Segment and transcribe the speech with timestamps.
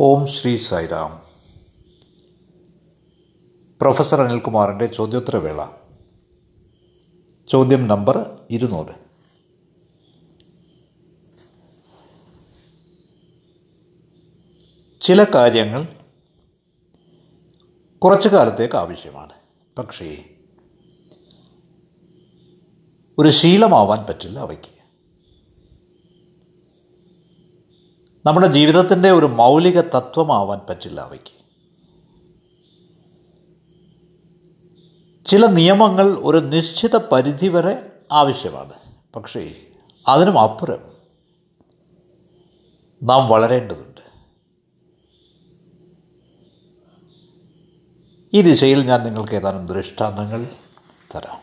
[0.00, 1.22] ഓം Shri Sairam
[3.80, 5.66] professor അനിൽകുമാറിന്റെ ചോദ്യോത്തരവേള.
[7.48, 8.94] ചോദ്യം നമ്പർ ഇരുന്നൂറ്
[15.00, 15.88] ചില കാര്യങ്ങൾ
[17.98, 19.32] കുറച്ചു കാലത്തേക്ക് ആവശ്യമാണ്.
[19.78, 20.24] പക്ഷേ
[23.18, 24.77] ഒരു ശീലമാവാൻ പറ്റില്ല അവയ്ക്ക്.
[28.26, 31.38] നമ്മുടെ ജീവിതത്തിന്റെ ഒരു മൗലിക തത്വമാവാൻ പറ്റില്ല അവയ്ക്ക്.
[35.26, 38.72] ചില നിയമങ്ങൾ ഒരു നിശ്ചിത പരിധി വരെ ആവശ്യമാണ്.
[39.16, 39.66] പക്ഷേ
[40.08, 40.92] അതിനും അപ്പുറം
[43.02, 44.00] നാം വളരേണ്ടതുണ്ട്.
[48.34, 50.46] ഈ ദിശയിൽ ഞാൻ നിങ്ങൾക്ക് ഏതാനും ദൃഷ്ടാന്തങ്ങൾ
[51.14, 51.40] തരാം.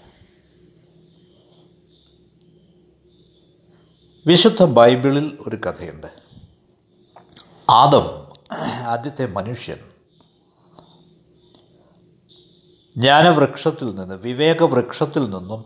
[4.28, 6.25] വിശുദ്ധ ബൈബിളിൽ ഒരു കഥയുണ്ട്.
[7.70, 8.34] ആദം
[8.86, 9.78] ആദ്യത്തെ മനുഷ്യൻ.
[12.98, 15.66] ജ്ഞാനവൃക്ഷത്തിൽ നിന്ന് വിവേകവൃക്ഷത്തിൽ നിന്നും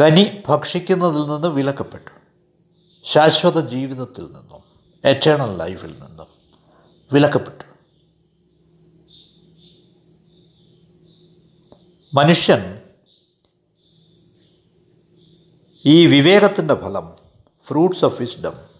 [0.00, 2.10] കനി ഭക്ഷിക്കുന്നതിൽ നിന്ന് വിലക്കപ്പെട്ടു.
[3.04, 4.62] ശാശ്വത ജീവിതത്തിൽ നിന്നും
[5.04, 6.26] എറ്റേണൽ ലൈഫിൽ നിന്നും
[7.12, 7.64] വിലക്കപ്പെട്ടു.
[12.14, 12.80] മനുഷ്യൻ
[15.84, 17.16] ഈ വിവേകത്തിന്റെ ഫലം
[17.64, 18.73] ഫ്രൂട്ട്സ് ഓഫ് വിസ്ഡം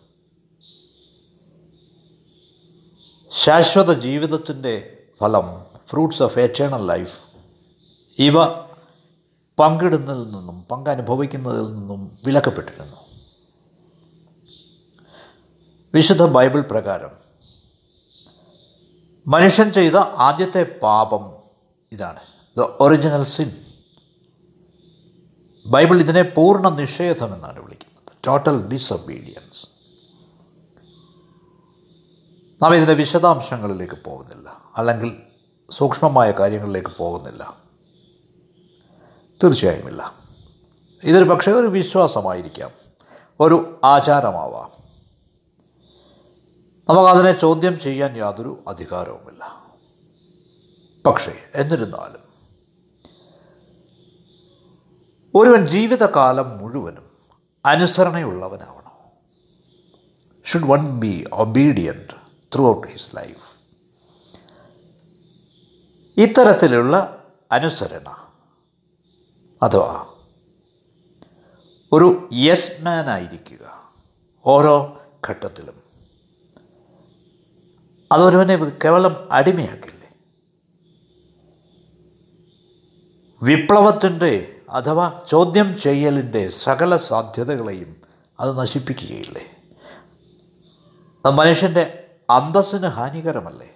[3.35, 7.19] ശാശ്വത ജീവിതത്തിന്റെ ഫലം ഫ്രൂട്ട്സ് ഓഫ് എറ്റേണൽ ലൈഫ്
[8.19, 8.45] ഇവ
[9.59, 12.97] പങ്കിടുന്നതിൽ നിന്നും പങ്കനുഭവിക്കുന്നതിൽ നിന്നും വിലക്കപ്പെട്ടിരുന്നു.
[15.95, 17.11] വിശുദ്ധ ബൈബിൾ പ്രകാരം
[19.27, 21.37] മനുഷ്യൻ ചെയ്ത ആദ്യത്തെ പാപം
[21.93, 22.21] ഇതാണ്.
[22.59, 23.65] ദ ഒറിജിനൽ സിൻ
[25.67, 28.13] ബൈബിൾ ഇതിനെ പൂർണ നിഷേധം എന്നാണ് വിളിക്കുന്നത്.
[28.27, 29.74] ടോട്ടൽ ഡിസൊബീഡിയൻസ്
[32.63, 34.73] നാം ഇതിന്റെ വിശദാംശങ്ങളിലേക്ക് പോകുന്നില്ല.
[34.77, 35.23] അല്ലെങ്കിൽ
[35.71, 37.57] സൂക്ഷ്മമായ കാര്യങ്ങളിലേക്ക് പോകുന്നില്ല.
[39.45, 40.15] തീർച്ചയായുമില്ല.
[41.05, 42.71] ഇതൊരു പക്ഷേ ഒരു വിശ്വാസമായിരിക്കാം.
[43.41, 44.71] ഒരു ആചാരമാവാം.
[46.89, 49.65] നമുക്കതിനെ ചോദ്യം ചെയ്യാൻ യാതൊരു അധികാരവുമില്ല.
[51.07, 52.25] പക്ഷേ എന്നിരുന്നാലും
[55.35, 57.11] ഒരുവൻ ജീവിതകാലം മുഴുവനും
[57.65, 58.93] അനുസരണയുള്ളവനാവണം.
[60.47, 62.24] Should one be obedient
[62.71, 63.55] throughout his life
[66.21, 68.29] ഇത്തരത്തിലുള്ള അനുസരണ
[69.63, 70.07] അഥവാ
[71.93, 73.93] ഒരു യെസ് മാൻ ആയിരിക്കുക
[74.47, 75.83] ഓരോ ഘട്ടത്തിലും.
[78.13, 80.17] അതൊരുവനെ കേവലം അടിമയാക്കില്ലേ?
[83.43, 88.03] വിപ്ലവത്തിന്റെ അഥവാ ചോദ്യം ചെയ്യലിന്റെ സകല സാധ്യതകളെയും
[88.41, 89.57] അത് നശിപ്പിക്കുകയില്ലേ?
[91.31, 93.75] മനുഷ്യന്റെ അന്തസ്സിന് ഹാനികരമല്ലേ?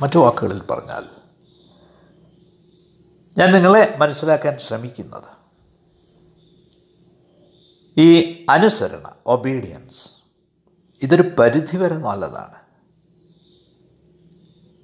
[0.00, 1.08] മറ്റു വാക്കുകളിൽ പറഞ്ഞാൽ
[3.38, 5.38] ഞാൻ നിങ്ങളെ മനസ്സിലാക്കാൻ ശ്രമിക്കുന്നത്
[7.96, 10.08] ഈ അനുസരണ ഒബീഡിയൻസ്
[11.02, 12.54] ഇതൊരു പരിധിവരെ നല്ലതാണ്.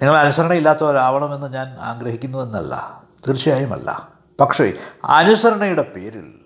[0.02, 6.44] നിങ്ങൾ അനുസരണയില്ലാത്തവരാവണമെന്ന് ഞാൻ ആഗ്രഹിക്കുന്നുവെന്നല്ല തീർച്ചയായുമല്ല പക്ഷേ അനുസരണയുടെ പേരിൽ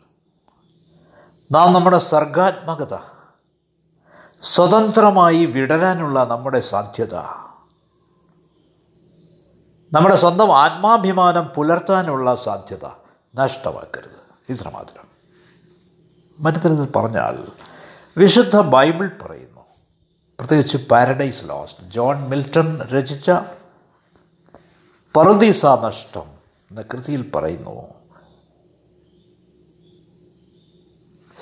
[1.52, 3.17] നാം നമ്മുടെ സർഗാത്മകത
[4.42, 7.14] സ്വതന്ത്രമായി വിടരാനുള്ള നമ്മുടെ സാധ്യത.
[9.92, 12.86] നമ്മുടെ സ്വന്തം ആത്മാഭിമാനം പുലർത്താനുള്ള സാധ്യത
[13.34, 14.52] നഷ്ടമാക്കരുത്.
[14.52, 15.04] ഇത്രമാത്രം
[16.40, 17.48] മറ്റു തരത്തിൽ പറഞ്ഞാൽ
[18.16, 19.60] വിശുദ്ധ ബൈബിൾ പറയുന്നു.
[20.38, 21.90] പ്രത്യേകിച്ച് പാരഡൈസ് ലോസ്റ്റ്.
[21.90, 23.30] ജോൺ മിൽട്ടൺ രചിച്ച
[25.16, 26.26] പറുദീസ നഷ്ടം
[26.70, 27.94] എന്ന കൃതിയിൽ പറയുന്നു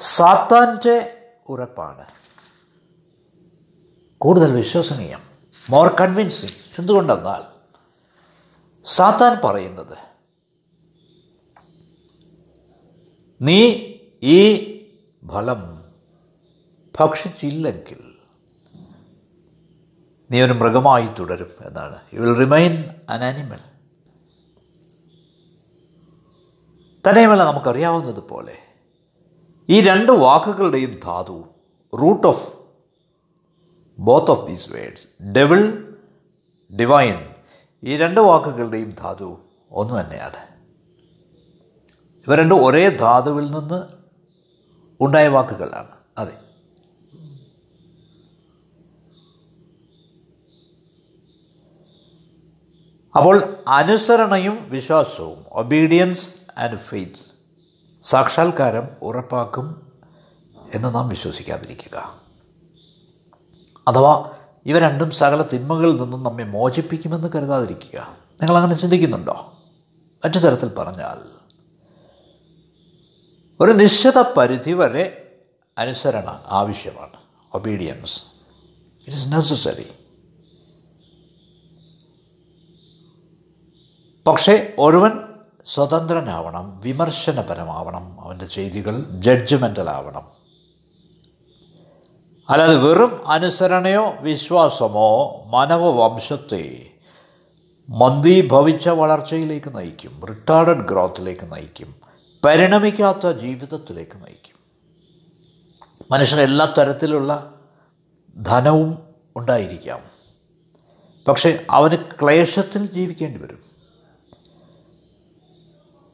[0.00, 1.18] സാത്താന്റെ
[1.48, 2.15] ഉറപ്പാണ്.
[4.20, 5.20] കൂടുതൽ വിശ്വസനീയം
[5.70, 7.42] മോർ കൺവിൻസിങ് എന്തുകൊണ്ടെന്നാൽ
[8.84, 9.96] സാത്താൻ പറയുന്നത്
[13.40, 13.60] നീ
[14.22, 14.38] ഈ
[15.22, 15.82] ഫലം
[16.98, 18.02] ഭക്ഷിച്ചില്ലെങ്കിൽ
[20.30, 22.00] നീ ഒരു മൃഗമായി തുടരും എന്നാണ്.
[22.14, 23.60] You will remain an animal
[27.04, 28.56] തന്നെയുമല്ല നമുക്കറിയാവുന്നതുപോലെ
[29.68, 31.44] ഈ രണ്ട് വാക്കുകളുടെയും ധാതു
[31.92, 32.55] root of
[33.98, 35.86] both of these words devil
[36.80, 37.34] divine
[37.84, 39.40] ഈ രണ്ട് വാക്കുകളുടെയും ധാതു
[39.70, 40.56] ഒന്ന് തന്നെയാണ്.
[42.26, 43.82] ഇവ രണ്ടും ഒരേ ധാതുവിൽ നിന്ന്
[45.00, 45.90] ഉണ്ടായ വാക്കുകളാണ്.
[46.18, 46.46] അതെ.
[53.16, 56.28] അപ്പോൾ അനുസരണയും വിശ്വാസവും ഒബീഡിയൻസ്
[56.58, 57.36] ആൻഡ് ഫെയ്ത്ത്
[58.02, 59.92] സാക്ഷാത്കാരം ഉറപ്പാക്കും
[60.74, 62.25] എന്ന് നാം വിശ്വസിക്കാതിരിക്കുക.
[63.88, 64.30] അഥവാ
[64.66, 67.98] ഇവ രണ്ടും സകല തിന്മകളിൽ നിന്നും നമ്മെ മോചിപ്പിക്കുമെന്ന് കരുതാതിരിക്കുക.
[68.42, 69.52] നിങ്ങളങ്ങനെ ചിന്തിക്കുന്നുണ്ടോ?
[70.24, 71.18] മറ്റു തരത്തിൽ പറഞ്ഞാൽ
[73.60, 75.22] ഒരു നിശ്ചിത പരിധി വരെ
[75.78, 77.16] അനുസരണ ആവശ്യമാണ്.
[77.54, 78.20] ഒബീഡിയൻസ്
[79.06, 79.86] ഇറ്റ് ഇസ് നെസസറി
[84.26, 85.12] പക്ഷേ ഒരുവൻ
[85.66, 90.35] സ്വതന്ത്രനാവണം വിമർശനപരമാവണം അവന്റെ ചെയ്തികൾ ജഡ്ജ്മെന്റൽ ആവണം.
[92.50, 96.90] അല്ലാതെ വെറും അനുസരണയോ വിശ്വാസമോ മാനവവംശത്തെ
[97.90, 101.94] മന്ദീഭവിച്ച വളർച്ചയിലേക്ക് നയിക്കും റിട്ടാർഡഡ് ഗ്രോത്തിലേക്ക് നയിക്കും
[102.44, 104.56] പരിണമിക്കാത്ത ജീവിതത്തിലേക്ക് നയിക്കും.
[106.10, 107.54] മനുഷ്യന് എല്ലാ തരത്തിലുള്ള
[108.42, 108.98] ധനവും
[109.36, 109.98] ഉണ്ടായിരിക്കാം.
[111.28, 113.58] പക്ഷെ അവന് ക്ലേശത്തിൽ ജീവിക്കേണ്ടി വരും.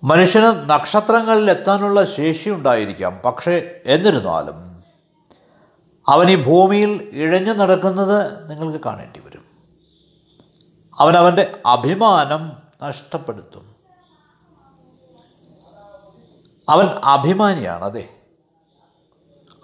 [0.04, 3.18] മനുഷ്യന് നക്ഷത്രങ്ങളിൽ എത്താനുള്ള ശേഷി ഉണ്ടായിരിക്കാം.
[3.24, 4.71] പക്ഷേ എന്നിരുന്നാലും
[6.08, 9.44] അവൻ ഈ ഭൂമിയിൽ ഇഴഞ്ഞു നടക്കുന്നത് നിങ്ങൾക്ക് കാണേണ്ടി വരും.
[10.98, 12.52] അവൻ അവന്റെ അഭിമാനം
[12.82, 13.76] നഷ്ടപ്പെടുത്തും.
[16.68, 18.08] അവൻ അഭിമാനിയാണ് അതെ.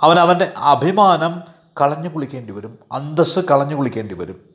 [0.02, 1.42] അവൻ അവന്റെ അഭിമാനം
[1.80, 4.48] കളഞ്ഞു കുളിക്കേണ്ടി വരും അന്തസ് കളഞ്ഞു കുളിക്കേണ്ടി വരും.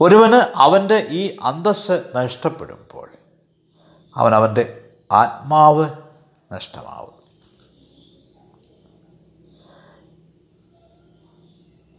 [0.00, 3.10] ഒരുവന് അവന്റെ ഈ അന്തസ് നഷ്ടപ്പെടുമ്പോൾ
[4.16, 5.86] അവൻ അവന്റെ ആത്മാവ്
[6.52, 7.19] നഷ്ടമാവും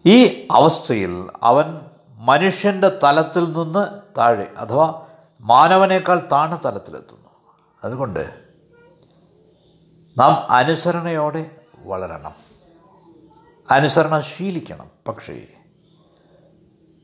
[0.05, 5.07] ഈ അവസ്ഥയിൽ അവൻ മനുഷ്യന്റെ തലത്തിൽ നിന്ന് താഴെ അഥവാ
[5.41, 7.29] മാനവനേക്കാൾ താണ തലത്തിലെത്തുന്നു.
[7.83, 8.33] അതുകൊണ്ട്
[10.17, 11.51] നാം അനുസരണയോടെ
[11.83, 12.35] വളരണം.
[13.71, 14.87] അനുസരണ ശീലിക്കണം.
[15.07, 15.41] പക്ഷേ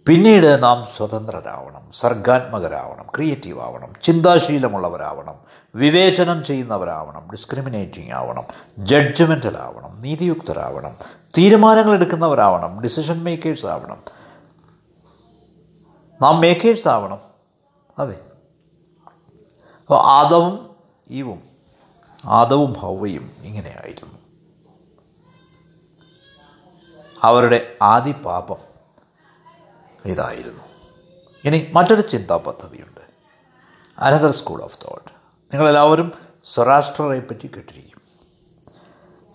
[0.07, 5.35] പിന്നീട് നാം സ്വതന്ത്രരാവണം സർഗാത്മകരാവണം ക്രിയേറ്റീവ് ആവണം ചിന്താശീലമുള്ളവരാവണം
[5.75, 8.43] വിവേചനം ചെയ്യുന്നവരാവണം ഡിസ്ക്രിമിനേറ്റിംഗ് ആവണം
[8.77, 10.95] ജഡ്ജ്മെന്റൽ ആവണം നീതിയുക്തരാവണം
[11.37, 14.03] തീരുമാനങ്ങൾ എടുക്കുന്നവരാവണം ഡിസിഷൻ മേക്കേഴ്സ് ആവണം.
[16.21, 17.21] നാം മേക്കേഴ്സ് ആവണം.
[17.99, 18.21] അതെ.
[19.81, 20.75] അപ്പോൾ ആദവും
[21.09, 21.43] ഈവും
[22.25, 24.19] ആദവും ഹൗവയും ഇങ്ങനെയായിരുന്നു.
[27.23, 28.57] അവരുടെ ആദി പാപം
[30.05, 30.63] ഇതായിരുന്നു.
[31.45, 33.01] ഇനി മറ്റൊരു ചിന്താ പദ്ധതിയുണ്ട്
[33.99, 35.11] അനദർ സ്കൂൾ ഓഫ് തോട്ട്
[35.53, 36.11] നിങ്ങളെല്ലാവരും
[36.45, 37.86] സ്വരാഷ്ട്രയെ പറ്റി കേട്ടിരിക്കും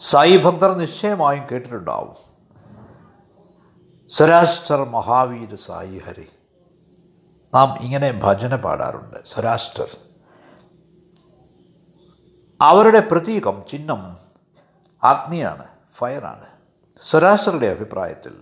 [0.02, 2.16] സായി ഭക്തർ നിശ്ചയമായും കേട്ടിട്ടുണ്ടാവും.
[4.10, 6.28] സ്വരാഷ്ട്ര മഹാവീര് സായി ഹരി.
[7.54, 9.96] നാം ഇങ്ങനെ ഭജന പാടാറുണ്ട് സ്വരാഷ്ട്രർ.
[12.60, 14.16] അവരുടെ പ്രതീകം ചിഹ്നം
[15.04, 16.46] അഗ്നിയാണ് ഫയറാണ്.
[17.02, 18.36] സ്വരാഷ്ട്രരുടെ അഭിപ്രായത്തിൽ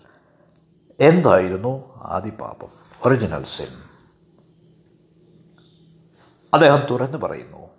[1.01, 2.69] എന്തായിരുന്നു ആദിപാപം
[3.05, 3.83] ഒറിജിനൽ സിൻ?
[6.55, 7.71] അദ്ദേഹം തുറന്നു പറയുന്നു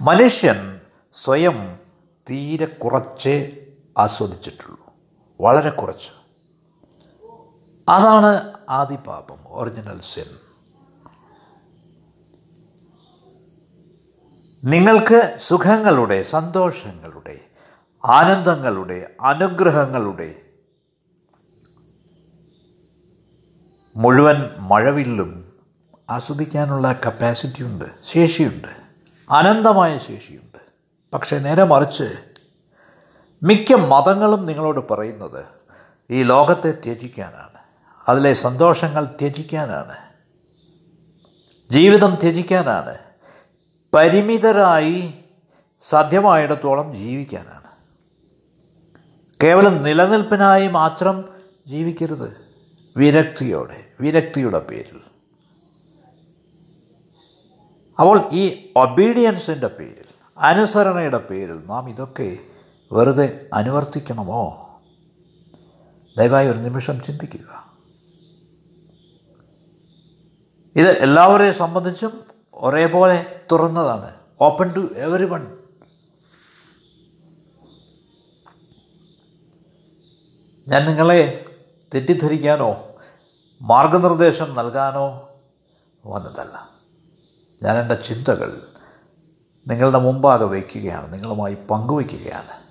[0.00, 0.80] മനുഷ്യൻ
[1.12, 1.79] സ്വയം
[2.30, 3.66] തീരെ കുറച്ചേ
[3.98, 4.92] ആസ്വദിച്ചിട്ടുള്ളൂ.
[5.40, 6.20] വളരെ കുറച്ച്.
[7.88, 10.38] അതാണ് ആദിപാപം ഒറിജിനൽ സിൻ
[14.64, 17.40] നിങ്ങൾക്ക് സുഖങ്ങളുടെ സന്തോഷങ്ങളുടെ
[18.04, 20.42] ആനന്ദങ്ങളുടെ അനുഗ്രഹങ്ങളുടെ
[23.96, 25.52] മുഴുവൻ മഴവില്ലും
[26.10, 28.68] ആസ്വദിക്കാനുള്ള കപ്പാസിറ്റി ഉണ്ട് ശേഷിയുണ്ട്.
[29.30, 30.59] അനന്തമായ ശേഷിയുണ്ട്.
[31.12, 32.16] പക്ഷേ നേരെ മറിച്ച്
[33.42, 35.44] മിക്ക മതങ്ങളും നിങ്ങളോട് പറയുന്നത്
[36.10, 37.58] ഈ ലോകത്തെ ത്യജിക്കാനാണ്.
[38.08, 39.96] അതിലെ സന്തോഷങ്ങൾ ത്യജിക്കാനാണ്.
[41.70, 42.98] ജീവിതം ത്യജിക്കാനാണ്.
[43.94, 45.14] പരിമിതരായി
[45.82, 47.70] സാധ്യമായിടത്തോളം ജീവിക്കാനാണ്.
[49.42, 51.28] കേവലം നിലനിൽപ്പിനായി മാത്രം
[51.66, 52.36] ജീവിക്കരുത്.
[52.96, 55.00] വിരക്തിയോടെ വിരക്തിയുടെ പേരിൽ.
[57.98, 60.09] അപ്പോൾ ഈ ഒബീഡിയൻസിന്റെ പേരിൽ
[60.40, 62.38] അനുസരണയുടെ പേരിൽ നാം ഇതൊക്കെ
[62.92, 64.66] വെറുതെ അനുവർത്തിക്കണമോ?
[66.18, 67.70] ദയവായി ഒരു നിമിഷം ചിന്തിക്കുക.
[70.76, 74.14] ഇത് എല്ലാവരെയും സംബന്ധിച്ചും ഒരേപോലെ തുറന്നതാണ്.
[74.40, 75.56] ഓപ്പൺ ടു എവറി വൺ
[80.68, 81.44] ഞാൻ നിങ്ങളെ
[81.94, 82.84] തെറ്റിദ്ധരിക്കാനോ
[83.62, 85.28] മാർഗനിർദ്ദേശം നൽകാനോ
[86.06, 86.70] വന്നതല്ല.
[87.62, 88.69] ഞാൻ എന്റെ ചിന്തകൾ
[89.70, 92.70] നിങ്ങളുടെ മുമ്പാകെ വയ്ക്കുകയാണ് നിങ്ങളുമായി പങ്കുവയ്ക്കുകയാണ്.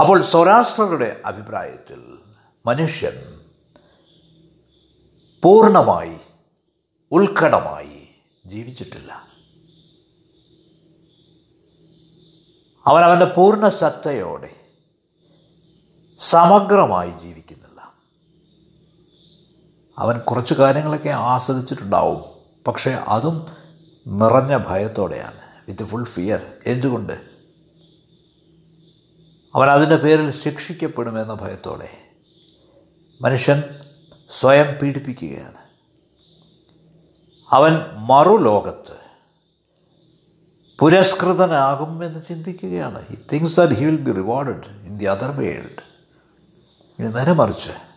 [0.00, 2.18] അപ്പോൾ സൗരാഷ്ട്രരുടെ അഭിപ്രായത്തിൽ
[2.66, 3.40] മനുഷ്യൻ
[5.42, 6.16] പൂർണമായി
[7.12, 8.08] ഉത്കടമായി
[8.46, 9.12] ജീവിച്ചിട്ടില്ല.
[12.86, 14.56] അവൻ അവന്റെ പൂർണ സത്തയോടെ
[16.18, 17.94] സമഗ്രമായി ജീവിക്കുന്നില്ല.
[19.98, 22.24] അവൻ കുറച്ച് കാര്യങ്ങളൊക്കെ ആസ്വദിച്ചിട്ടുണ്ടാവും
[22.66, 23.59] പക്ഷേ അതും
[24.10, 25.40] നിറഞ്ഞ ഭയത്തോടെയാണ്.
[25.68, 27.12] വിത്ത് ഫുൾ ഫിയർ എന്തുകൊണ്ട്?
[29.54, 31.88] അവൻ അതിന്റെ പേരിൽ ശിക്ഷിക്കപ്പെടുമെന്ന ഭയത്തോടെ.
[33.20, 33.62] മനുഷ്യൻ
[34.30, 35.54] സ്വയം പീഡിപ്പിക്കുകയാണ്.
[37.50, 39.00] അവൻ മറുലോകത്ത്
[40.78, 43.06] പുരസ്കൃതനാകും എന്ന് ചിന്തിക്കുകയാണ്.
[43.06, 45.90] He thinks that he will be rewarded in the other world
[46.98, 47.89] ഇനി നേരെ മറിച്ച്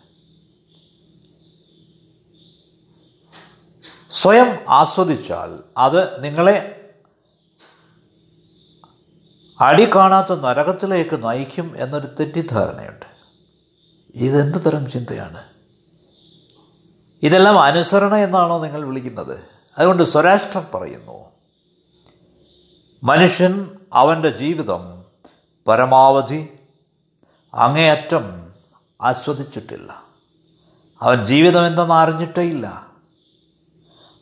[4.14, 6.80] സ്വയം ആസ്വദിച്ചാൽ അത് നിങ്ങളെ
[9.62, 13.06] അടി കാണാത്ത നരകത്തിലേക്ക് നയിക്കും എന്നൊരു തെറ്റിദ്ധാരണയുണ്ട്.
[14.16, 15.44] ഇതെന്ത് തരം ചിന്തയാണ്?
[17.24, 19.44] ഇതെല്ലാം അനുസരണ എന്നാണോ നിങ്ങൾ വിളിക്കുന്നത്?
[19.78, 21.32] അതുകൊണ്ട് സ്വരാഷ്ട്രം പറയുന്നു.
[23.04, 25.04] മനുഷ്യൻ അവന്റെ ജീവിതം
[25.68, 26.48] പരമാവധി
[27.54, 28.54] അങ്ങേയറ്റം
[29.02, 30.04] ആസ്വദിച്ചിട്ടില്ല.
[31.02, 32.93] അവൻ ജീവിതം എന്തെന്ന് അറിഞ്ഞിട്ടേ ഇല്ല.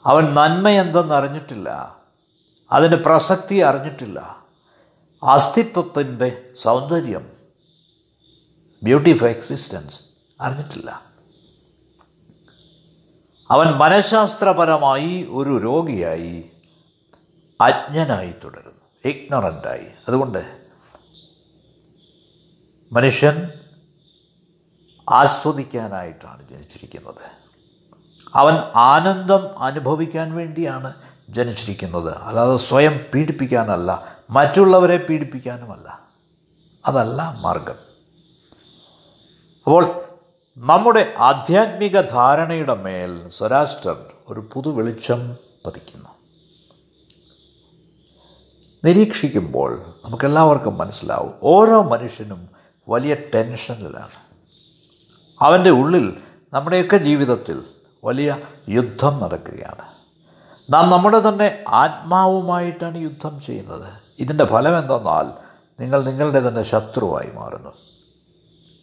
[0.06, 1.98] അവൻ നന്മ എന്തെന്നറിഞ്ഞിട്ടില്ല
[2.72, 4.46] അതിന്റെ പ്രസക്തി അറിഞ്ഞിട്ടില്ല.
[5.24, 7.32] അസ്തിത്വത്തിന്റെ സൗന്ദര്യം
[8.84, 10.04] ബ്യൂട്ടി ഓഫ് എക്സിസ്റ്റൻസ്
[10.42, 11.04] അറിഞ്ഞിട്ടില്ല.
[13.52, 16.52] അവൻ മനഃശാസ്ത്രപരമായി ഒരു രോഗിയായി
[17.62, 20.62] അജ്ഞനായി തുടരുന്നു ഇഗ്നറന്റായി അതുകൊണ്ട്
[22.92, 23.50] മനുഷ്യൻ
[25.10, 27.41] ആസ്വദിക്കാനായിട്ടാണ് ജനിച്ചിരിക്കുന്നത്.
[28.36, 30.94] അവൻ ആനന്ദം അനുഭവിക്കാൻ വേണ്ടിയാണ്
[31.30, 32.18] ജനിച്ചിരിക്കുന്നത്.
[32.18, 36.00] അല്ലാതെ സ്വയം പീഡിപ്പിക്കാനല്ല മറ്റുള്ളവരെ പീഡിപ്പിക്കാനുമല്ല.
[36.86, 37.76] അതല്ല മാർഗം.
[39.64, 40.02] അപ്പോൾ
[40.58, 45.36] നമ്മുടെ ആധ്യാത്മിക ധാരണയുടെ മേൽ സ്വരാഷ്ട്രർ ഒരു പുതു വെളിച്ചം
[45.68, 46.10] പതിക്കുന്നു.
[48.86, 52.50] നിരീക്ഷിക്കുമ്പോൾ നമുക്കെല്ലാവർക്കും മനസ്സിലാവും ഓരോ മനുഷ്യനും
[52.90, 54.32] വലിയ ടെൻഷനിലാണ്.
[55.40, 56.22] അവന്റെ ഉള്ളിൽ
[56.54, 57.66] നമ്മുടെയൊക്കെ ജീവിതത്തിൽ
[58.04, 58.38] വലിയ
[58.70, 59.92] യുദ്ധം നടക്കുകയാണ്.
[60.74, 63.94] നാം നമ്മുടെ തന്നെ ആത്മാവുമായിട്ടാണ് യുദ്ധം ചെയ്യുന്നത്.
[64.20, 65.32] ഇതിന്റെ ഫലം എന്തെന്നാൽ
[65.80, 67.70] നിങ്ങൾ നിങ്ങളുടെ തന്നെ ശത്രുവായി മാറുന്നു.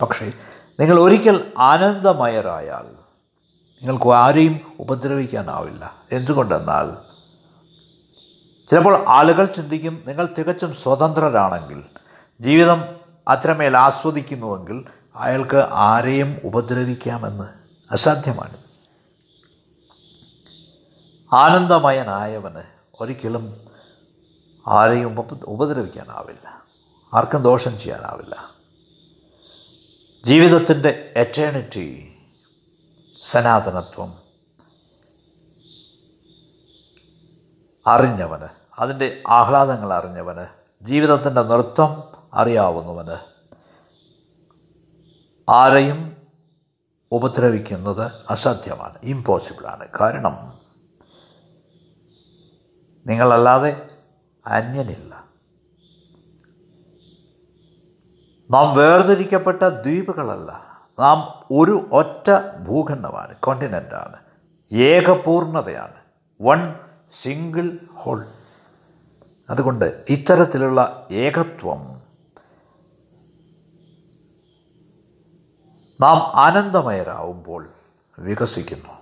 [0.03, 0.33] പക്ഷേ
[0.81, 2.87] നിങ്ങൾ ഒരിക്കൽ ആനന്ദമയരായാൽ
[3.83, 5.95] നിങ്ങൾക്ക് ആരെയും ഉപദ്രവിക്കാനാവില്ല.
[6.13, 7.09] എന്തുകൊണ്ടെന്നാൽ
[8.71, 11.83] ചിലപ്പോൾ ആളുകൾ ചിന്തിക്കും നിങ്ങൾ തികച്ചും സ്വതന്ത്രരാണെങ്കിൽ
[12.41, 12.85] ജീവിതം
[13.29, 14.85] അത്രമേൽ ആസ്വദിക്കുന്നുവെങ്കിൽ
[15.17, 17.45] അയാൾക്ക് ആരെയും ഉപദ്രവിക്കാമെന്ന്.
[17.91, 18.68] അസാധ്യമാണ്.
[21.33, 22.63] ആനന്ദമയനായവന്
[23.01, 23.61] ഒരിക്കലും
[24.69, 26.63] ആരെയും ഉപ ഉപദ്രവിക്കാനാവില്ല.
[27.15, 28.55] ആർക്കും ദോഷം ചെയ്യാനാവില്ല.
[30.25, 32.17] ജീവിതത്തിന്റെ എറ്റേണിറ്റി
[33.23, 34.19] സനാതനത്വം
[37.87, 40.47] അറിഞ്ഞവന് അതിന്റെ ആഹ്ലാദങ്ങൾ അറിഞ്ഞവന്
[40.85, 42.03] ജീവിതത്തിന്റെ നൃത്തം
[42.35, 43.17] അറിയാവുന്നവന്
[45.51, 46.17] ആരെയും
[47.13, 48.95] ഉപദ്രവിക്കുന്നത് അസാധ്യമാണ്.
[49.03, 50.58] ഇമ്പോസിബിളാണ് കാരണം
[53.09, 53.89] നിങ്ങളല്ലാതെ
[54.47, 55.25] അന്യനില്ല.
[58.51, 60.51] നാം വേർതിരിക്കപ്പെട്ട ദ്വീപുകളല്ല.
[60.99, 62.31] നാം ഒരു ഒറ്റ
[62.67, 64.17] ഭൂഖണ്ഡമാണ് കോണ്ടിനെന്റാണ്
[64.75, 65.95] ഏകപൂർണതയാണ്.
[66.43, 66.75] വൺ
[67.23, 68.27] സിംഗിൾ ഹോൾ
[69.51, 72.03] അതുകൊണ്ട് ഇത്തരത്തിലുള്ള ഏകത്വം
[76.01, 77.69] നാം ആനന്ദമയരാകുമ്പോൾ
[78.19, 78.93] വികസിക്കുന്നു.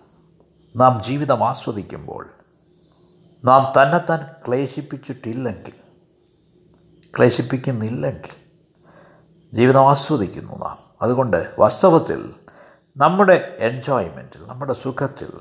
[0.76, 2.28] നാം ജീവിതം ആസ്വദിക്കുമ്പോൾ
[3.46, 5.72] നാം തന്നെത്താൻ ക്ലേശിപ്പിച്ചിട്ടില്ലെങ്കിൽ
[7.16, 8.46] ക്ലേശിപ്പിക്കുന്നില്ലെങ്കിൽ
[9.54, 10.78] ജീവിതം ആസ്വദിക്കുന്നു നാം.
[11.02, 12.34] അതുകൊണ്ട് വാസ്തവത്തിൽ
[12.96, 15.32] നമ്മുടെ എൻജോയ്മെന്റിൽ നമ്മുടെ സുഖത്തിൽ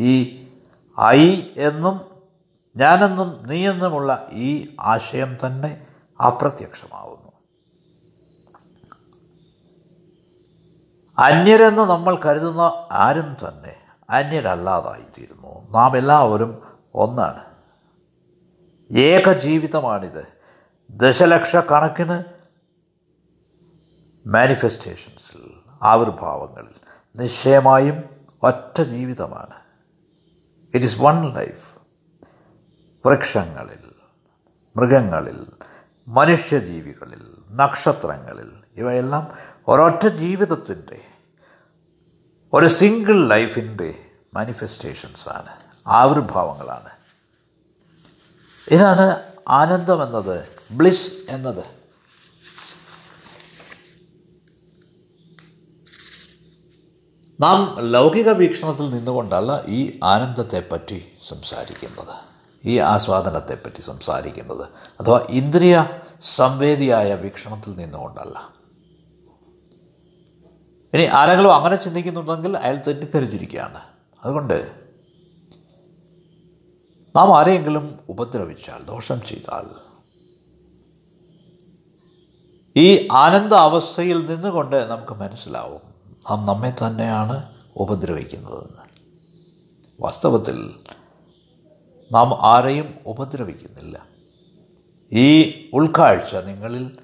[0.00, 0.46] ഈ
[1.00, 2.00] ഐ എന്നും
[2.76, 5.86] ഞാനെന്നും നീയെന്നുമുള്ള ഈ ആശയം തന്നെ
[6.26, 7.32] അപ്രത്യക്ഷമാവുന്നു.
[11.18, 13.76] അന്യരെന്ന് നമ്മൾ കരുതുന്ന ആരും തന്നെ
[14.10, 15.70] അന്യരല്ലാതായിത്തീരുന്നു.
[15.70, 16.62] നാം എല്ലാവരും
[16.94, 17.45] ഒന്നാണ്.
[18.90, 20.26] ഏക ജീവിതമാണിത്
[20.90, 22.24] ദശലക്ഷക്കണക്കിന്
[24.28, 25.50] മാനിഫെസ്റ്റേഷൻസിൽ
[25.82, 26.74] ആവിർഭാവങ്ങളിൽ
[27.16, 28.04] നിശ്ചയമായും
[28.42, 29.54] ഒറ്റ ജീവിതമാണ്.
[30.74, 31.78] ഇറ്റ് ഈസ് വൺ ലൈഫ്
[33.06, 33.92] വൃക്ഷങ്ങളിൽ
[34.76, 35.46] മൃഗങ്ങളിൽ
[36.08, 39.32] മനുഷ്യജീവികളിൽ നക്ഷത്രങ്ങളിൽ ഇവയെല്ലാം
[39.68, 41.00] ഒരൊറ്റ ജീവിതത്തിന്റെ
[42.52, 46.95] ഒരു സിംഗിൾ ലൈഫിന്റെ മാനിഫെസ്റ്റേഷൻസാണ് ആവിർഭാവങ്ങളാണ്.
[48.72, 51.64] ഇതാണ് ആനന്ദം എന്നത് ബ്ലിസ് എന്നത്.
[57.40, 62.14] നാം ലൗകിക വീക്ഷണത്തിൽ നിന്നുകൊണ്ടല്ല ഈ ആനന്ദത്തെപ്പറ്റി സംസാരിക്കുന്നത്
[62.64, 64.68] ഈ ആസ്വാദനത്തെപ്പറ്റി സംസാരിക്കുന്നത്.
[65.00, 65.88] അഥവാ ഇന്ദ്രിയ
[66.36, 68.50] സംവേദിയായ വീക്ഷണത്തിൽ നിന്നുകൊണ്ടല്ല.
[70.94, 73.80] ഇനി ആരെങ്കിലും അങ്ങനെ ചിന്തിക്കുന്നുണ്ടെങ്കിൽ അയാൾ തെറ്റിദ്ധരിച്ചിരിക്കുകയാണ്.
[74.24, 74.85] അതുകൊണ്ട്
[77.16, 79.66] നാം ആരെയെങ്കിലും ഉപദ്രവിച്ചാൽ ദോഷം ചെയ്താൽ
[82.76, 85.80] ഈ ആനന്ദ അവസ്ഥയിൽ നിന്നുകൊണ്ട് നമുക്ക് മനസ്സിലാവും
[86.30, 88.86] നാം നമ്മെ തന്നെയാണ് ഉപദ്രവിക്കുന്നതെന്ന്
[90.00, 90.74] വാസ്തവത്തിൽ
[92.12, 94.06] നാം ആരെയും ഉപദ്രവിക്കുന്നില്ല.
[95.12, 96.98] ഈ ഉൾക്കാഴ്ച നിങ്ങളിൽ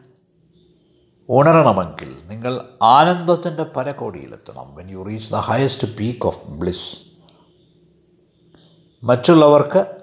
[1.28, 4.74] ഉണരണമെങ്കിൽ നിങ്ങൾ ആനന്ദത്തിന്റെ പരകോടിയിലെത്തണം.
[4.74, 7.12] When you reach the highest peak of bliss
[9.04, 10.01] മറ്റുള്ളവർക്ക്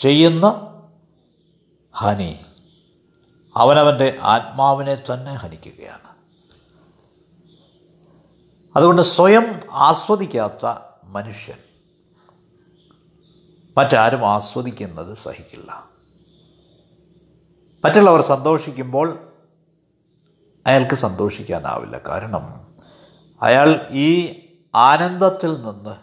[0.00, 0.66] ചെയ്യുന്ന
[1.94, 2.40] ഹനി.
[3.56, 6.10] അവനവന്റെ ആത്മാവിനെ തന്നെ ഹനിക്കുകയാണ്.
[8.76, 11.56] അതുകൊണ്ട് സ്വയം ആസ്വദിക്കാത്ത മനുഷ്യൻ
[13.78, 15.84] മറ്റാരും ആസ്വദിക്കുന്നത് സഹിക്കില്ല.
[17.84, 19.32] മറ്റുള്ളവർ സന്തോഷിക്കുമ്പോൾ
[20.66, 21.98] അയാൾക്ക് സന്തോഷിക്കാനാവില്ല.
[22.08, 22.74] കാരണം
[23.42, 24.40] അയാൾ ഈ
[24.74, 25.96] ആനന്ദത്തിൽ നിന്ന്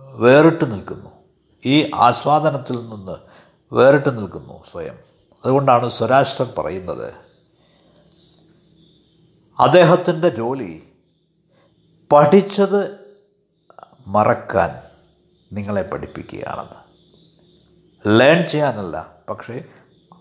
[0.00, 1.19] വേറിട്ട് നിൽക്കുന്നു.
[1.64, 3.16] ഈ ആസ്വാദനത്തിൽ നിന്ന്
[3.74, 4.98] വേറിട്ട് നിൽക്കുന്നു സ്വയം.
[5.44, 7.14] അതുകൊണ്ടാണ് സ്വരാഷ്ട്രൻ പറയുന്നത്
[9.60, 10.82] അദ്ദേഹത്തിന്റെ ജോലി
[12.12, 12.98] പഠിച്ചത്
[14.06, 14.82] മറക്കാൻ
[15.52, 16.90] നിങ്ങളെ പഠിപ്പിക്കുകയാണെന്ന്.
[18.20, 19.64] ലേൺ ചെയ്യാനല്ല പക്ഷേ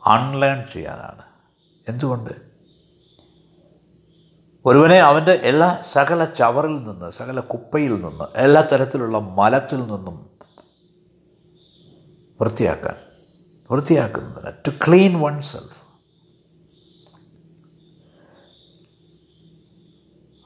[0.05, 1.21] അൺലേൺ ചെയ്യാനാണ്.
[1.87, 2.49] എന്തുകൊണ്ട്?
[4.65, 10.38] ഒരുവനെ അവന്റെ എല്ലാ സകല ചവറിൽ നിന്ന് സകല കുപ്പയിൽ നിന്ന് എല്ലാ തരത്തിലുള്ള മലത്തിൽ നിന്നും
[12.41, 12.95] വൃത്തിയാക്കാൻ
[13.71, 15.79] വൃത്തിയാക്കുന്നതിന് ടു ക്ലീൻ വൺ സെൽഫ്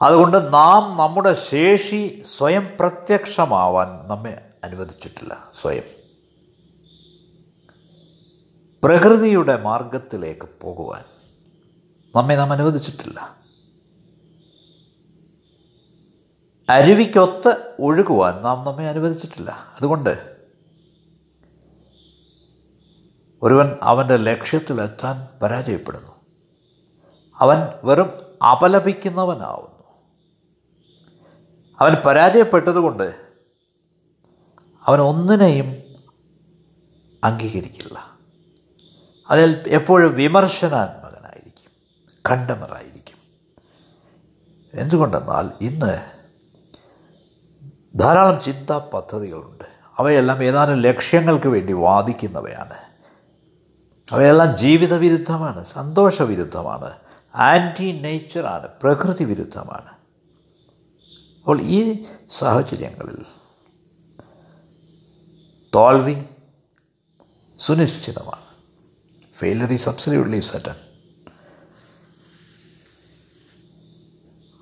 [0.02, 5.82] അതുകൊണ്ട് നാം നമ്മുടെ ശേഷി സ്വയം പ്രത്യക്ഷമാവാൻ നമ്മെ അനുവദിച്ചിട്ടില്ല സ്വയം.
[8.82, 11.04] പ്രകൃതിയുടെ മാർഗത്തിലേക്ക് പോകുവാൻ
[12.16, 13.36] നമ്മെ നാം അനുവദിച്ചിട്ടില്ല.
[16.68, 19.50] അരുവിക്കൊത്ത് ഒഴുകുവാൻ നാം നമ്മെ അനുവദിച്ചിട്ടില്ല.
[19.50, 20.33] അതുകൊണ്ട്
[23.44, 26.12] ഒരുവൻ അവന്റെ ലക്ഷ്യത്തിലെത്താൻ പരാജയപ്പെടുന്നു.
[27.38, 28.10] അവൻ വെറും
[28.44, 29.84] അപലപിക്കുന്നവനാവുന്നു.
[31.80, 33.24] അവൻ പരാജയപ്പെട്ടതുകൊണ്ട്
[34.86, 35.76] അവൻ ഒന്നിനെയും
[37.24, 38.10] അംഗീകരിക്കില്ല.
[39.30, 41.70] അതിൽ എപ്പോഴും വിമർശനാത്മകനായിരിക്കും
[42.30, 43.18] കണ്ടമറായിരിക്കും.
[44.74, 46.10] എന്തുകൊണ്ടെന്നാൽ ഇന്ന്
[47.98, 49.64] ധാരാളം ചിന്താ പദ്ധതികളുണ്ട്.
[49.98, 52.83] അവയെല്ലാം ഏതാനും ലക്ഷ്യങ്ങൾക്ക് വേണ്ടി വാദിക്കുന്നവയാണ്.
[54.12, 56.98] അവയെല്ലാം ജീവിത വിരുദ്ധമാണ് സന്തോഷ വിരുദ്ധമാണ്
[57.34, 59.90] ആന്റി നേച്ചറാണ് പ്രകൃതി വിരുദ്ധമാണ്
[61.40, 62.04] അപ്പോൾ ഈ
[62.38, 63.24] സാഹചര്യങ്ങളിൽ
[65.74, 66.16] തോൽവി
[67.60, 68.44] സുനിശ്ചിതമാണ്.
[69.38, 70.74] ഫെയിലർ ഈസ് അബ്സല്യൂട്ട്ലി സെറ്റൻ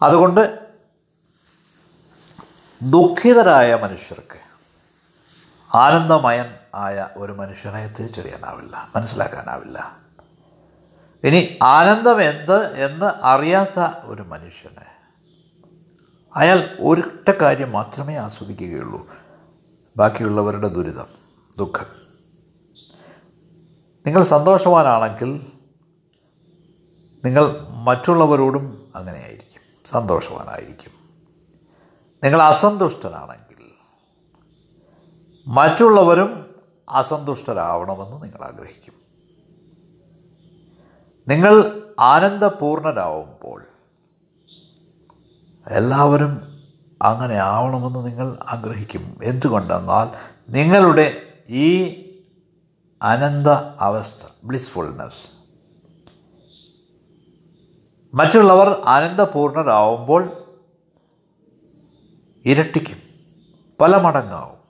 [0.02, 0.68] അതുകൊണ്ട്
[2.82, 4.51] ദുഃഖിതരായ മനുഷ്യർക്ക്
[5.74, 9.96] ആനന്ദമയൻ ആയ ഒരു മനുഷ്യനെ തിരിച്ചറിയാനാവില്ല മനസ്സിലാക്കാനാവില്ല.
[11.24, 14.86] ഇനി ആനന്ദം എന്ത് എന്ന് അറിയാത്ത ഒരു മനുഷ്യനെ
[16.36, 19.06] അയാൾ ഒരൊറ്റ കാര്യം മാത്രമേ ആസ്വദിക്കുകയുള്ളൂ
[19.96, 21.06] ബാക്കിയുള്ളവരുടെ ദുരിതം
[21.58, 21.86] ദുഃഖം.
[24.06, 25.52] നിങ്ങൾ സന്തോഷവാനാണെങ്കിൽ
[27.24, 30.92] നിങ്ങൾ മറ്റുള്ളവരോടും അങ്ങനെയായിരിക്കും സന്തോഷവാനായിരിക്കും.
[32.24, 33.51] നിങ്ങൾ അസന്തുഷ്ടനാണെങ്കിൽ
[35.46, 36.54] മറ്റുള്ളവരും
[36.88, 38.94] അസന്തുഷ്ടരാവണമെന്ന് നിങ്ങൾ ആഗ്രഹിക്കും.
[41.28, 43.62] നിങ്ങൾ ആനന്ദപൂർണരാവുമ്പോൾ
[45.66, 46.62] എല്ലാവരും
[47.02, 49.16] അങ്ങനെ ആവണമെന്ന് നിങ്ങൾ ആഗ്രഹിക്കും.
[49.22, 50.08] എന്തുകൊണ്ടെന്നാൽ
[50.48, 51.98] നിങ്ങളുടെ ഈ
[53.02, 53.46] അനന്ത
[53.80, 55.42] അവസ്ഥ ബ്ലിസ്ഫുൾനെസ്
[58.14, 60.46] മറ്റുള്ളവർ ആനന്ദപൂർണരാവുമ്പോൾ
[62.44, 62.98] ഇരട്ടിക്കും
[63.80, 64.61] പല മടങ്ങാവും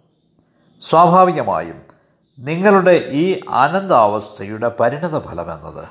[0.89, 1.83] സ്വാഭാവികമായും
[2.39, 5.85] നിങ്ങളുടെ ഈ ആനന്ദാവസ്ഥയുടെ പരിണത ഫലമെന്നത്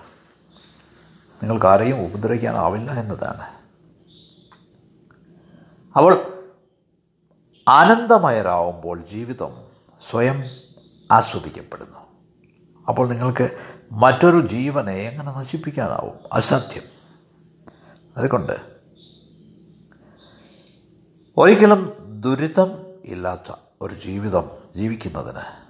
[1.44, 3.62] നിങ്ങൾക്ക് ആരെയും ഉപദ്രവിക്കാനാവില്ല എന്നതാണ്.
[5.98, 6.44] അവൾ
[7.68, 9.64] ആനന്ദമയരാവുമ്പോൾ ജീവിതം
[10.10, 10.44] സ്വയം
[11.12, 12.00] ആസ്വദിക്കപ്പെടുന്നു.
[12.88, 13.60] അപ്പോൾ നിങ്ങൾക്ക്
[13.92, 16.34] മറ്റൊരു ജീവനെ എങ്ങനെ നശിപ്പിക്കാനാവും?
[16.34, 16.84] അസാധ്യം
[18.18, 18.60] അതുകൊണ്ട്
[21.38, 22.72] ഒരിക്കലും ദുരിതം
[23.06, 25.62] ഇല്ലാത്ത ഒരു ജീവിതം ജീവിക്കുന്നതിന്.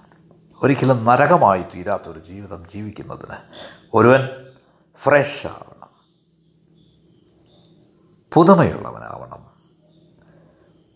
[0.62, 3.36] ഒരിക്കലും നരകമായി തീരാത്തൊരു ജീവിതം ജീവിക്കുന്നതിന്
[3.94, 4.28] ഒരുവൻ
[4.96, 5.88] ഫ്രഷ് ആവണം
[8.34, 9.46] പുതുമയുള്ളവനാവണം.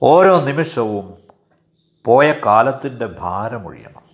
[0.03, 1.14] ഓരോ നിമിഷവും
[2.05, 4.07] പോയ കാലത്തിന്റെ ഭാരമൊഴിയണം.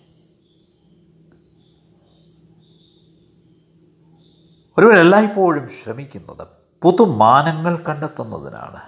[4.78, 6.46] ഒരുവൻ എല്ലായ്പ്പോഴും ശ്രമിക്കുന്നത്
[6.82, 8.82] പുതുമാനങ്ങൾ കണ്ടെത്തുന്നതിനാണ്.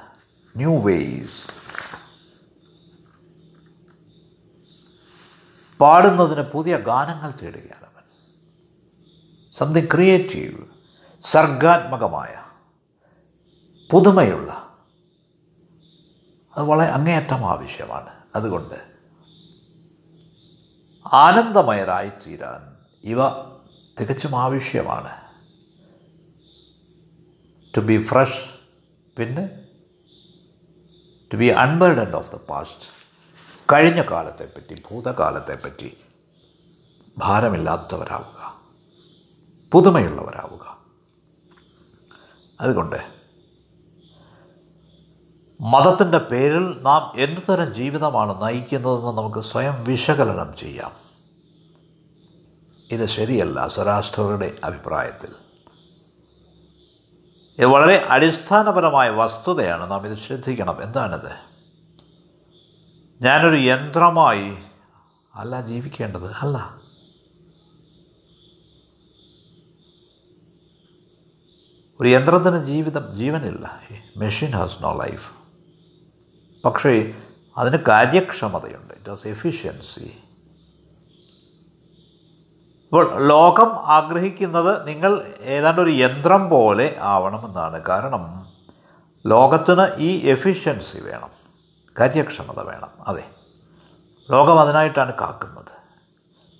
[0.56, 1.63] ന്യൂ വേയ്സ്
[5.80, 8.02] പാടുന്നതിന് പുതിയ ഗാനങ്ങൾ തേടുകയാണ് അവൻ.
[9.52, 10.66] സംതിങ് ക്രിയേറ്റീവ്
[11.24, 12.44] സർഗാത്മകമായ
[13.90, 14.76] പുതുമയുള്ള.
[16.56, 18.10] അത് വളരെ അങ്ങേയറ്റം ആവശ്യമാണ്.
[18.34, 18.74] അതുകൊണ്ട്
[21.06, 23.18] ആനന്ദമയരായിത്തീരാൻ ഇവ
[24.00, 25.24] തികച്ചും ആവശ്യമാണ്.
[27.76, 28.60] ടു ബി ഫ്രഷ്
[29.16, 29.50] പിന്നെ
[31.32, 33.03] to be unburdened of the past
[33.74, 35.96] കഴിഞ്ഞ കാലത്തെപ്പറ്റി ഭൂതകാലത്തെപ്പറ്റി
[37.18, 38.60] ഭാരമില്ലാത്തവരാവുക
[39.72, 40.78] പുതുമയുള്ളവരാവുക.
[42.60, 42.96] അതുകൊണ്ട്
[45.60, 50.92] മതത്തിന്റെ പേരിൽ നാം എന്തുതരം ജീവിതമാണ് നയിക്കുന്നതെന്ന് നമുക്ക് സ്വയം വിശകലനം ചെയ്യാം.
[52.90, 55.28] ഇത് ശരിയല്ല സ്വരാഷ്ട്രരുടെ അഭിപ്രായത്തിൽ.
[57.58, 59.90] ഇത് വളരെ അടിസ്ഥാനപരമായ വസ്തുതയാണ്.
[59.90, 60.82] നാം ഇത് ശ്രദ്ധിക്കണം.
[60.82, 61.53] എന്താണിത്?
[63.24, 64.58] ഞാനൊരു യന്ത്രമായി
[65.34, 66.78] അല്ല ജീവിക്കേണ്ടത് അല്ല.
[72.00, 73.80] ഒരു യന്ത്രത്തിന് ജീവിതം ജീവനില്ല.
[74.16, 75.32] മെഷീൻ ഹാസ് നോ ലൈഫ്
[76.64, 77.14] പക്ഷേ
[77.56, 78.94] അതിന് കാര്യക്ഷമതയുണ്ട്.
[78.94, 80.18] ഇറ്റ് ഹാസ് എഫിഷ്യൻസി
[83.28, 87.82] ലോകം ആഗ്രഹിക്കുന്നത് നിങ്ങൾ ഏതാണ്ട് ഒരു യന്ത്രം പോലെ ആവണമെന്നാണ്.
[87.84, 88.52] കാരണം
[89.26, 91.43] ലോകത്തിന് ഈ എഫിഷ്യൻസി വേണം.
[92.00, 93.24] കാര്യക്ഷമത വേണം അതെ.
[94.30, 95.74] ലോകം അതിനായിട്ടാണ് കാക്കുന്നത്.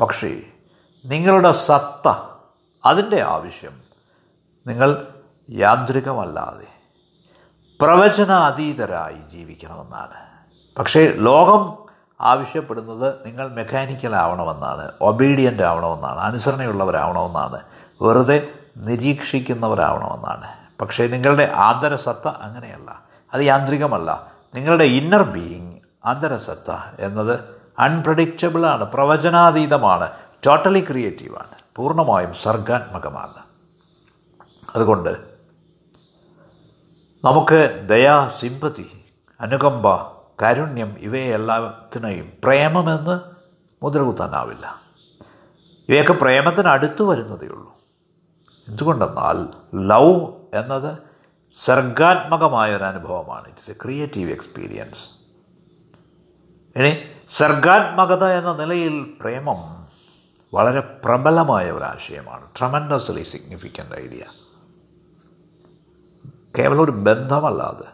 [0.01, 0.43] പക്ഷേ
[1.05, 2.13] നിങ്ങളുടെ സത്ത
[2.87, 3.83] അതിന്റെ ആവശ്യം
[4.67, 5.07] നിങ്ങൾ
[5.51, 6.67] യാന്ത്രികമല്ലാതെ
[7.81, 10.45] പ്രവചനാതീതരായി ജീവിക്കണമെന്നാണ്.
[10.79, 11.85] പക്ഷേ ലോകം
[12.21, 17.61] ആവശ്യപ്പെടുന്നത് നിങ്ങൾ മെക്കാനിക്കൽ ആവണമെന്നാണ് ഒബീഡിയന്റ് ആവണമെന്നാണ് അനുസരണയുള്ളവരാവണമെന്നാണ്
[18.03, 20.49] വെറുതെ നിരീക്ഷിക്കുന്നവരാവണമെന്നാണ്.
[20.81, 23.03] പക്ഷേ നിങ്ങളുടെ ആന്തരസത്ത അങ്ങനെയല്ല
[23.35, 24.34] അത് യാന്ത്രികമല്ല.
[24.55, 27.41] നിങ്ങളുടെ ഇന്നർ ബീയിങ് അന്തരസത്ത എന്നത്
[27.79, 30.11] അൺപ്രഡിക്റ്റബിളാണ് പ്രവചനാതീതമാണ്
[30.47, 33.43] ടോട്ടലി ക്രിയേറ്റീവാണ് പൂർണമായും സർഗാത്മകമാണ്.
[34.75, 35.17] അതുകൊണ്ട്
[37.25, 39.05] നമുക്ക് ദയാ സിമ്പതി
[39.41, 39.89] അനുകമ്പ
[40.43, 43.21] കാരുണ്യം ഇവയെല്ലാത്തിനെയും പ്രേമമെന്ന്
[43.83, 44.83] മുദ്രകുത്താനാവില്ല.
[45.89, 47.75] ഇവയൊക്കെ പ്രേമത്തിന് അടുത്ത് വരുന്നതേ ഉള്ളൂ.
[48.69, 49.49] എന്തുകൊണ്ടെന്നാൽ
[49.89, 51.14] ലവ് എന്നത്
[51.63, 55.09] സർഗാത്മകമായ ഒരു അനുഭവമാണ് ഇറ്റ്സ് എ ക്രിയേറ്റീവ് എക്സ്പീരിയൻസ്
[56.79, 57.03] ഇനി
[57.37, 59.89] സർഗാത്മകത എന്ന നിലയിൽ പ്രേമം
[60.55, 64.25] വളരെ പ്രബലമായ ഒരു ആശയമാണ് ട്രമൻഡസ്ലി സിഗ്നിഫിക്കന്റ് ഐഡിയ
[66.59, 67.85] കേവലം ഒരു ബന്ധമല്ലാതെ.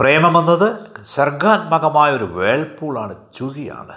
[0.00, 3.96] പ്രേമമെന്നത് സർഗാത്മകമായ ഒരു വേൾപൂളാണ് ചുഴിയാണ്.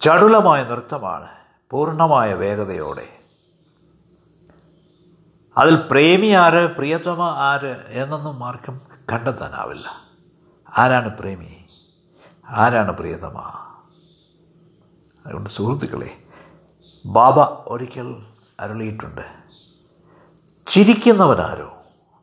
[0.00, 1.28] ചടുലമായ നൃത്തമാണ്
[1.70, 3.19] പൂർണമായ വേഗതയോടെ.
[5.56, 8.80] അതിൽ പ്രേമി ആര് പ്രിയതമ ആര് എന്നൊന്നും ആർക്കും
[9.12, 9.88] കണ്ടെത്താനാവില്ല.
[10.78, 11.64] ആരാണ് പ്രേമി?
[12.48, 13.38] ആരാണ് പ്രിയതമ?
[15.26, 16.22] അതുകൊണ്ട് സുഹൃത്തുക്കളെ
[17.06, 18.26] ബാബ ഒരിക്കൽ
[18.60, 19.20] അരുളിയിട്ടുണ്ട്.
[20.66, 21.76] ചിരിക്കുന്നവനാരോ?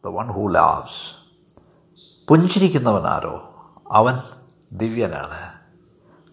[0.06, 1.16] ദ വൺ ഹൂ ലാവ്സ്
[2.28, 3.56] പുഞ്ചിരിക്കുന്നവനാരോ?
[3.92, 4.20] അവൻ
[4.74, 5.54] ദിവ്യനാണ്.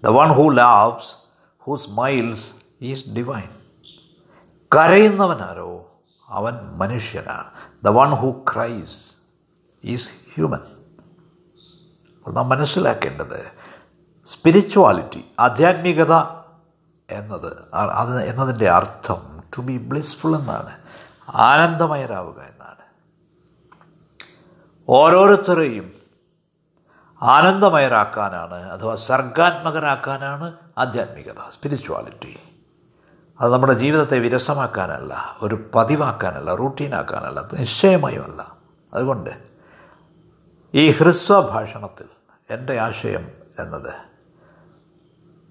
[0.05, 1.15] The one who laughs
[1.59, 3.49] who smiles is divine
[4.77, 5.84] കരയുന്നവനാരോ?
[6.29, 7.51] അവൻ മനുഷ്യനാണ്.
[7.85, 9.17] The one who cries
[9.85, 10.61] is human
[12.29, 13.53] നാം മനസ്സിലാക്കേണ്ടത്
[14.27, 16.13] സ്പിരിച്വാലിറ്റി ആധ്യാത്മികത
[17.11, 20.77] എന്നത് അത് എന്നതിന്റെ അർത്ഥം ടു ബി ബ്ലിസ്ഫുൾ എന്നാണ്.
[21.31, 22.85] ആനന്ദമയരാവുക എന്നാണ്.
[24.89, 25.93] ഓരോരുത്തരെയും
[27.23, 32.39] ആനന്ദമയരാക്കാനാണ് അഥവാ സർഗാത്മകരാക്കാനാണ് ആധ്യാത്മികത സ്പിരിച്വാലിറ്റി
[33.45, 38.57] അത് നമ്മുടെ ജീവിതത്തെ വിരസമാക്കാനല്ല ഒരു പതിവാക്കാനല്ല റൂട്ടീനാക്കാനല്ല നിശ്ചയമായുമല്ല.
[38.95, 39.31] അതുകൊണ്ട്
[40.75, 42.07] ഈ ഹ്രസ്വ ഭാഷണത്തിൽ
[42.51, 43.29] എന്റെ ആശയം
[43.59, 43.95] എന്നത്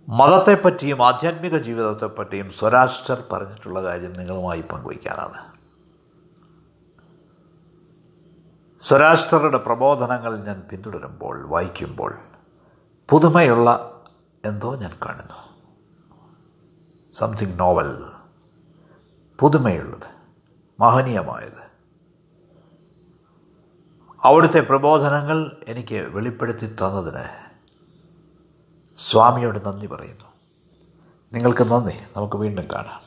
[0.10, 5.53] മതത്തെപ്പറ്റിയും ആധ്യാത്മിക ജീവിതത്തെപ്പറ്റിയും സ്വരാഷ്ട്രർ പറഞ്ഞിട്ടുള്ള കാര്യം നിങ്ങളുമായി പങ്കുവയ്ക്കാനാണ്.
[8.82, 12.15] സ്വരാഷ്ട്രരുടെ പ്രബോധനങ്ങൾ ഞാൻ പിന്തുടരുമ്പോൾ വായിക്കുമ്പോൾ
[13.10, 14.01] പുതുമയുള്ള
[14.45, 15.42] എന്തോ ഞാൻ കാണുന്നു.
[17.13, 18.06] സംതിങ് നോവൽ
[19.39, 20.08] പുതുമയുള്ളത്
[20.80, 21.73] മഹനീയമായത്.
[24.23, 27.47] അവിടുത്തെ പ്രബോധനങ്ങൾ എനിക്ക് വെളിപ്പെടുത്തി തന്നതിന്
[28.97, 30.26] സ്വാമിയോട് നന്ദി പറയുന്നു.
[31.34, 31.93] നിങ്ങൾക്ക് നന്ദി.
[32.17, 33.02] നമുക്ക് വീണ്ടും കാണാം.